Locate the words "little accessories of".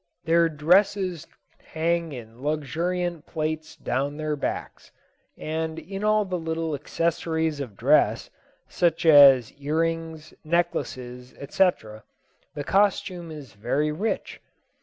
6.39-7.77